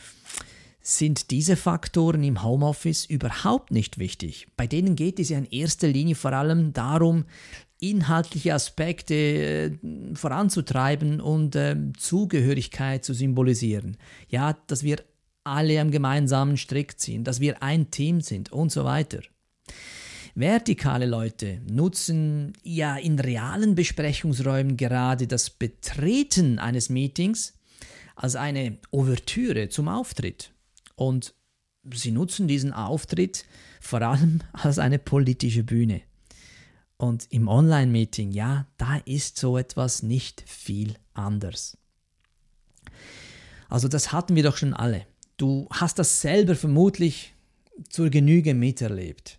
sind 0.88 1.30
diese 1.30 1.57
Faktoren 1.57 2.25
im 2.25 2.42
Homeoffice 2.42 3.04
überhaupt 3.04 3.71
nicht 3.73 3.99
wichtig. 3.99 4.49
Bei 4.57 4.66
denen 4.66 4.97
geht 4.97 5.21
es 5.21 5.28
ja 5.28 5.37
in 5.37 5.45
erster 5.45 5.87
Linie 5.87 6.14
vor 6.14 6.33
allem 6.33 6.73
darum, 6.73 7.26
inhaltliche 7.78 8.54
Aspekte 8.54 9.14
äh, 9.14 9.71
voranzutreiben 10.14 11.21
und 11.21 11.54
äh, 11.57 11.76
Zugehörigkeit 11.99 13.04
zu 13.04 13.12
symbolisieren. 13.12 13.99
Ja, 14.30 14.56
dass 14.67 14.82
wir 14.82 14.97
alle 15.45 15.78
am 15.78 15.91
gemeinsamen 15.91 16.56
Strick 16.56 16.99
ziehen, 16.99 17.23
dass 17.23 17.39
wir 17.39 17.62
ein 17.62 17.91
Team 17.91 18.23
sind 18.23 18.50
und 18.50 18.73
so 18.73 18.84
weiter. 18.84 19.21
Vertikale 20.34 21.04
Leute 21.04 21.60
nutzen 21.71 22.54
ja 22.62 22.97
in 22.97 23.19
realen 23.19 23.75
Besprechungsräumen 23.75 24.78
gerade 24.78 25.26
das 25.26 25.50
Betreten 25.50 26.58
eines 26.58 26.89
Meetings 26.89 27.58
als 28.17 28.36
eine 28.36 28.78
Ouvertüre 28.91 29.69
zum 29.69 29.89
Auftritt. 29.89 30.50
Und 30.99 31.34
sie 31.93 32.11
nutzen 32.11 32.49
diesen 32.49 32.73
Auftritt 32.73 33.45
vor 33.80 34.02
allem 34.02 34.41
als 34.52 34.78
eine 34.78 34.99
politische 34.99 35.65
Bühne. 35.65 36.02
Und 36.97 37.26
im 37.30 37.47
Online-Meeting, 37.47 38.32
ja, 38.32 38.67
da 38.76 38.97
ist 39.04 39.37
so 39.39 39.56
etwas 39.56 40.02
nicht 40.02 40.43
viel 40.47 40.95
anders. 41.15 41.78
Also 43.69 43.87
das 43.87 44.13
hatten 44.13 44.34
wir 44.34 44.43
doch 44.43 44.56
schon 44.56 44.75
alle. 44.75 45.06
Du 45.37 45.69
hast 45.71 45.99
das 45.99 46.21
selber 46.21 46.56
vermutlich 46.56 47.34
zur 47.89 48.11
Genüge 48.11 48.54
miterlebt 48.54 49.39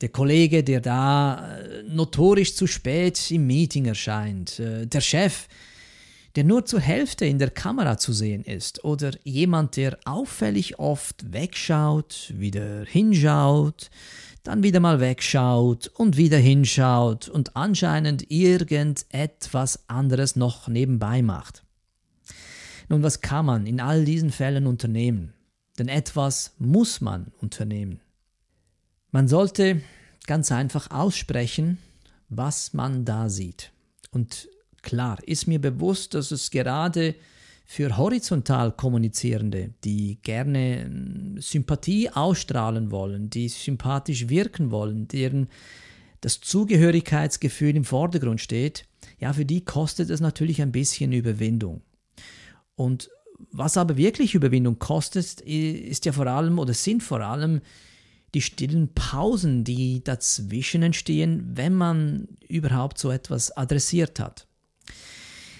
der 0.00 0.08
Kollege, 0.10 0.62
der 0.62 0.80
da 0.80 1.58
äh, 1.58 1.82
notorisch 1.84 2.54
zu 2.54 2.66
spät 2.66 3.30
im 3.30 3.46
Meeting 3.46 3.86
erscheint, 3.86 4.58
äh, 4.58 4.86
der 4.86 5.00
Chef, 5.00 5.48
der 6.36 6.44
nur 6.44 6.66
zur 6.66 6.80
Hälfte 6.80 7.26
in 7.26 7.38
der 7.38 7.50
Kamera 7.50 7.96
zu 7.98 8.12
sehen 8.12 8.44
ist, 8.44 8.84
oder 8.84 9.12
jemand, 9.22 9.76
der 9.76 9.98
auffällig 10.04 10.78
oft 10.78 11.32
wegschaut, 11.32 12.32
wieder 12.36 12.84
hinschaut, 12.84 13.90
dann 14.42 14.62
wieder 14.62 14.80
mal 14.80 15.00
wegschaut 15.00 15.88
und 15.88 16.16
wieder 16.16 16.38
hinschaut 16.38 17.28
und 17.28 17.56
anscheinend 17.56 18.30
irgendetwas 18.30 19.88
anderes 19.88 20.36
noch 20.36 20.68
nebenbei 20.68 21.22
macht. 21.22 21.64
Nun, 22.88 23.02
was 23.02 23.20
kann 23.20 23.46
man 23.46 23.66
in 23.66 23.80
all 23.80 24.04
diesen 24.04 24.30
Fällen 24.30 24.66
unternehmen? 24.66 25.32
Denn 25.78 25.88
etwas 25.88 26.54
muss 26.58 27.00
man 27.00 27.32
unternehmen. 27.40 28.00
Man 29.10 29.28
sollte 29.28 29.80
ganz 30.26 30.52
einfach 30.52 30.90
aussprechen, 30.90 31.78
was 32.28 32.74
man 32.74 33.04
da 33.04 33.28
sieht. 33.28 33.72
Und 34.10 34.48
klar, 34.84 35.18
ist 35.26 35.48
mir 35.48 35.60
bewusst, 35.60 36.14
dass 36.14 36.30
es 36.30 36.50
gerade 36.50 37.14
für 37.66 37.96
horizontal 37.96 38.72
kommunizierende, 38.72 39.70
die 39.84 40.18
gerne 40.22 40.84
hm, 40.84 41.40
Sympathie 41.40 42.10
ausstrahlen 42.10 42.90
wollen, 42.90 43.30
die 43.30 43.48
sympathisch 43.48 44.28
wirken 44.28 44.70
wollen, 44.70 45.08
deren 45.08 45.48
das 46.20 46.40
Zugehörigkeitsgefühl 46.40 47.76
im 47.76 47.84
Vordergrund 47.84 48.40
steht, 48.40 48.86
ja, 49.18 49.32
für 49.32 49.44
die 49.44 49.64
kostet 49.64 50.10
es 50.10 50.20
natürlich 50.20 50.62
ein 50.62 50.72
bisschen 50.72 51.12
Überwindung. 51.12 51.82
Und 52.76 53.10
was 53.50 53.76
aber 53.76 53.96
wirklich 53.96 54.34
Überwindung 54.34 54.78
kostet, 54.78 55.40
ist 55.40 56.04
ja 56.04 56.12
vor 56.12 56.26
allem 56.26 56.58
oder 56.58 56.72
sind 56.72 57.02
vor 57.02 57.20
allem 57.20 57.60
die 58.34 58.40
stillen 58.40 58.92
Pausen, 58.94 59.64
die 59.64 60.02
dazwischen 60.02 60.82
entstehen, 60.82 61.50
wenn 61.54 61.74
man 61.74 62.28
überhaupt 62.48 62.98
so 62.98 63.10
etwas 63.10 63.56
adressiert 63.56 64.18
hat. 64.18 64.46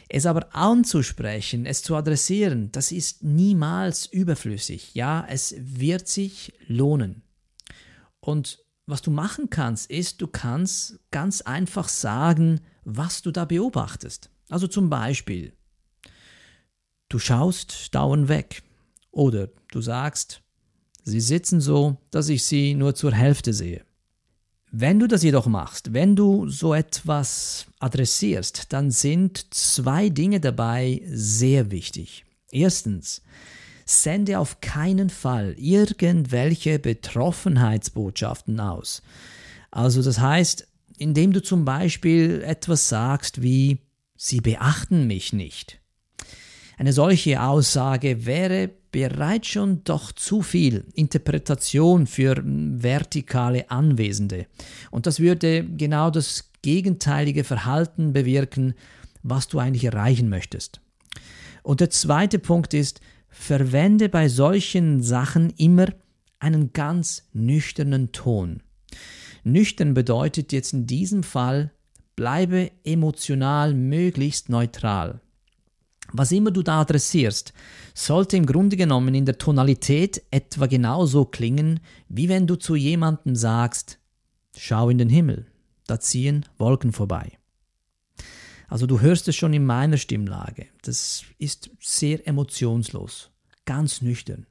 Es 0.09 0.27
aber 0.27 0.55
anzusprechen, 0.55 1.67
es 1.67 1.83
zu 1.83 1.97
adressieren, 1.97 2.71
das 2.73 2.93
ist 2.93 3.23
niemals 3.23 4.07
überflüssig. 4.07 4.95
Ja, 4.95 5.27
es 5.29 5.55
wird 5.59 6.09
sich 6.09 6.53
lohnen. 6.67 7.23
Und 8.21 8.65
was 8.87 9.03
du 9.03 9.11
machen 9.11 9.51
kannst, 9.51 9.91
ist, 9.91 10.21
du 10.21 10.27
kannst 10.27 11.01
ganz 11.11 11.41
einfach 11.41 11.89
sagen, 11.89 12.61
was 12.85 13.23
du 13.23 13.31
da 13.31 13.45
beobachtest. 13.45 14.31
Also 14.51 14.67
zum 14.67 14.91
Beispiel, 14.91 15.55
du 17.09 17.19
schaust 17.19 17.95
dauernd 17.95 18.29
weg. 18.29 18.63
Oder 19.11 19.49
du 19.71 19.81
sagst, 19.81 20.45
Sie 21.05 21.21
sitzen 21.21 21.61
so, 21.61 21.99
dass 22.11 22.31
ich 22.31 22.45
sie 22.45 22.75
nur 22.75 22.95
zur 22.95 23.13
Hälfte 23.13 23.53
sehe. 23.53 23.85
Wenn 24.77 24.99
du 24.99 25.07
das 25.07 25.23
jedoch 25.23 25.47
machst, 25.47 25.93
wenn 25.93 26.17
du 26.17 26.49
so 26.49 26.75
etwas 26.75 27.67
adressierst, 27.79 28.73
dann 28.73 28.91
sind 28.91 29.55
zwei 29.55 30.09
Dinge 30.09 30.41
dabei 30.41 31.01
sehr 31.07 31.71
wichtig. 31.71 32.25
Erstens, 32.51 33.23
sende 33.85 34.41
auf 34.41 34.61
keinen 34.61 35.11
Fall 35.11 35.55
irgendwelche 35.57 36.81
Betroffenheitsbotschaften 36.81 38.59
aus. 38.59 39.03
Also 39.71 40.03
das 40.03 40.19
heißt, 40.19 40.67
indem 40.99 41.33
du 41.33 41.41
zum 41.41 41.65
Beispiel 41.65 42.43
etwas 42.45 42.89
sagst 42.89 43.43
wie 43.43 43.79
Sie 44.17 44.41
beachten 44.41 45.07
mich 45.07 45.33
nicht. 45.33 45.84
Eine 46.77 46.93
solche 46.93 47.43
Aussage 47.43 48.27
wäre 48.27 48.71
bereits 48.91 49.49
schon 49.49 49.83
doch 49.85 50.13
zu 50.13 50.43
viel 50.43 50.85
Interpretation 50.95 52.07
für 52.07 52.41
vertikale 52.45 53.71
Anwesende. 53.71 54.47
Und 54.91 55.07
das 55.07 55.21
würde 55.21 55.65
genau 55.65 56.11
das 56.11 56.51
gegenteilige 56.63 57.45
Verhalten 57.45 58.13
bewirken, 58.13 58.75
was 59.23 59.49
du 59.49 59.59
eigentlich 59.59 59.85
erreichen 59.85 60.29
möchtest. 60.29 60.81
Und 61.63 61.81
der 61.81 61.91
zweite 61.91 62.39
Punkt 62.39 62.75
ist, 62.75 63.01
verwende 63.29 64.09
bei 64.09 64.29
solchen 64.29 65.03
Sachen 65.03 65.51
immer 65.57 65.87
einen 66.39 66.73
ganz 66.73 67.25
nüchternen 67.33 68.13
Ton. 68.13 68.63
Nüchtern 69.43 69.95
bedeutet 69.95 70.53
jetzt 70.53 70.73
in 70.73 70.87
diesem 70.87 71.23
Fall, 71.23 71.73
bleibe 72.17 72.71
emotional 72.85 73.75
möglichst 73.75 74.49
neutral. 74.49 75.21
Was 76.17 76.31
immer 76.31 76.53
du 76.53 76.63
da 76.63 76.83
adressierst, 76.83 77.53
sollte 77.93 78.37
im 78.37 78.47
Grunde 78.47 78.77
genommen 78.77 79.17
in 79.17 79.27
der 79.27 79.37
Tonalität 79.37 80.23
etwa 80.31 80.67
genauso 80.67 81.25
klingen, 81.25 81.81
wie 82.09 82.29
wenn 82.29 82.47
du 82.47 82.55
zu 82.55 82.77
jemandem 82.77 83.35
sagst, 83.35 83.99
schau 84.57 84.91
in 84.91 84.99
den 84.99 85.09
Himmel, 85.09 85.47
da 85.89 85.99
ziehen 85.99 86.47
Wolken 86.57 86.93
vorbei. 86.93 87.33
Also 88.69 88.87
du 88.87 89.01
hörst 89.01 89.27
es 89.27 89.35
schon 89.35 89.55
in 89.55 89.67
meiner 89.67 89.97
Stimmlage. 89.97 90.67
Das 90.83 91.25
ist 91.39 91.71
sehr 91.81 92.25
emotionslos, 92.29 93.33
ganz 93.65 94.01
nüchtern. 94.01 94.47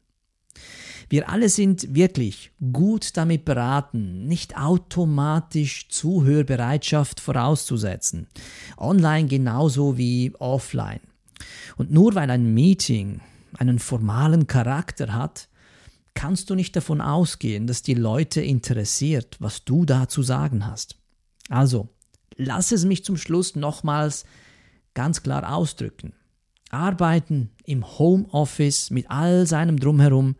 Wir 1.07 1.29
alle 1.29 1.47
sind 1.47 1.95
wirklich 1.95 2.51
gut 2.73 3.15
damit 3.15 3.45
beraten, 3.45 4.27
nicht 4.27 4.57
automatisch 4.57 5.87
Zuhörbereitschaft 5.87 7.21
vorauszusetzen. 7.21 8.27
Online 8.77 9.29
genauso 9.29 9.97
wie 9.97 10.33
offline. 10.39 10.99
Und 11.77 11.91
nur 11.91 12.15
weil 12.15 12.29
ein 12.29 12.53
Meeting 12.53 13.21
einen 13.57 13.79
formalen 13.79 14.47
Charakter 14.47 15.13
hat, 15.13 15.49
kannst 16.13 16.49
du 16.49 16.55
nicht 16.55 16.75
davon 16.75 17.01
ausgehen, 17.01 17.67
dass 17.67 17.81
die 17.81 17.95
Leute 17.95 18.41
interessiert, 18.41 19.37
was 19.39 19.65
du 19.65 19.85
da 19.85 20.07
zu 20.07 20.21
sagen 20.21 20.65
hast. 20.65 20.97
Also, 21.49 21.89
lass 22.35 22.71
es 22.71 22.85
mich 22.85 23.03
zum 23.03 23.17
Schluss 23.17 23.55
nochmals 23.55 24.25
ganz 24.93 25.23
klar 25.23 25.53
ausdrücken. 25.53 26.13
Arbeiten 26.69 27.51
im 27.65 27.99
Homeoffice 27.99 28.89
mit 28.89 29.09
all 29.09 29.45
seinem 29.47 29.79
Drumherum 29.79 30.35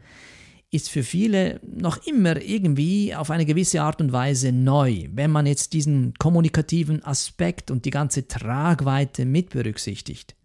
ist 0.72 0.90
für 0.90 1.04
viele 1.04 1.60
noch 1.64 2.08
immer 2.08 2.42
irgendwie 2.42 3.14
auf 3.14 3.30
eine 3.30 3.46
gewisse 3.46 3.84
Art 3.84 4.02
und 4.02 4.12
Weise 4.12 4.52
neu, 4.52 5.08
wenn 5.14 5.30
man 5.30 5.46
jetzt 5.46 5.74
diesen 5.74 6.16
kommunikativen 6.16 7.04
Aspekt 7.04 7.70
und 7.70 7.86
die 7.86 7.92
ganze 7.92 8.28
Tragweite 8.28 9.26
mit 9.26 9.52
berücksichtigt. 9.52 10.36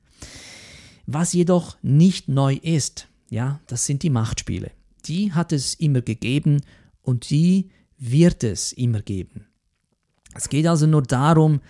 Was 1.10 1.32
jedoch 1.32 1.78
nicht 1.80 2.28
neu 2.28 2.56
ist, 2.56 3.08
ja, 3.30 3.60
das 3.66 3.86
sind 3.86 4.02
die 4.02 4.10
Machtspiele. 4.10 4.72
Die 5.06 5.32
hat 5.32 5.54
es 5.54 5.72
immer 5.72 6.02
gegeben 6.02 6.60
und 7.00 7.30
die 7.30 7.70
wird 7.96 8.44
es 8.44 8.74
immer 8.74 9.00
geben. 9.00 9.46
Es 10.34 10.50
geht 10.50 10.66
also 10.66 10.86
nur 10.86 11.02
darum, 11.02 11.62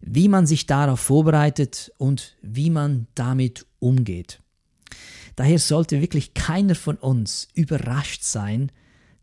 wie 0.00 0.30
man 0.30 0.46
sich 0.46 0.64
darauf 0.64 0.98
vorbereitet 1.00 1.92
und 1.98 2.38
wie 2.40 2.70
man 2.70 3.06
damit 3.14 3.66
umgeht. 3.80 4.40
Daher 5.36 5.58
sollte 5.58 6.00
wirklich 6.00 6.32
keiner 6.32 6.74
von 6.74 6.96
uns 6.96 7.48
überrascht 7.52 8.22
sein, 8.22 8.72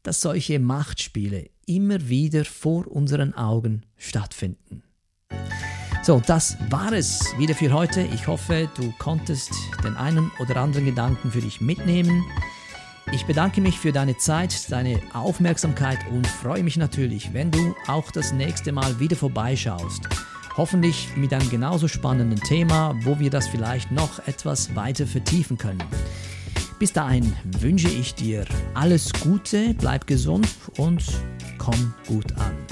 dass 0.04 0.22
solche 0.22 0.60
Machtspiele 0.60 1.50
immer 1.66 2.10
wieder 2.10 2.46
vor 2.46 2.86
unseren 2.88 3.34
Augen 3.34 3.88
stattfinden. 3.98 4.84
So, 6.04 6.22
das 6.26 6.58
war 6.70 6.92
es 6.92 7.34
wieder 7.38 7.56
für 7.56 7.72
heute. 7.72 8.02
Ich 8.02 8.28
hoffe, 8.28 8.70
du 8.76 8.94
konntest 9.00 9.54
den 9.86 9.96
einen 9.96 10.30
oder 10.42 10.58
anderen 10.58 10.84
Gedanken 10.84 11.32
für 11.32 11.40
dich 11.40 11.62
mitnehmen. 11.62 12.26
Ich 13.14 13.26
bedanke 13.26 13.62
mich 13.62 13.80
für 13.80 13.94
deine 13.94 14.18
Zeit, 14.18 14.70
deine 14.70 15.00
Aufmerksamkeit 15.14 16.00
und 16.12 16.28
freue 16.28 16.62
mich 16.62 16.76
natürlich, 16.76 17.34
wenn 17.34 17.52
du 17.52 17.74
auch 17.88 18.12
das 18.12 18.34
nächste 18.34 18.74
Mal 18.74 19.00
wieder 19.00 19.16
vorbeischaust. 19.16 20.02
Hoffentlich 20.58 21.08
mit 21.16 21.34
einem 21.34 21.50
genauso 21.50 21.88
spannenden 21.88 22.42
Thema, 22.42 22.94
wo 23.04 23.18
wir 23.20 23.30
das 23.30 23.48
vielleicht 23.48 23.90
noch 23.90 24.28
etwas 24.28 24.76
weiter 24.76 25.08
vertiefen 25.08 25.58
können. 25.58 25.84
Bis 26.80 26.92
dahin 26.92 27.34
wünsche 27.46 27.88
ich 27.88 28.14
dir 28.14 28.44
alles 28.74 29.14
Gute, 29.22 29.74
bleib 29.76 30.06
gesund 30.06 30.50
und 30.76 31.02
komm 31.58 31.94
gut 32.06 32.34
an. 32.34 32.63